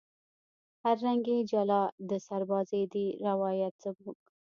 هر 0.83 0.95
رنگ 1.05 1.23
یې 1.33 1.39
جلا 1.51 1.81
د 2.09 2.11
سربازۍ 2.27 2.83
دی 2.93 3.05
روایت 3.27 3.73
زموږ 3.83 4.19